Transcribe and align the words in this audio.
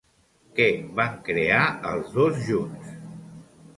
Què 0.59 0.65
van 1.01 1.19
crear 1.29 1.61
els 1.93 2.13
dos 2.19 2.43
junts? 2.49 2.91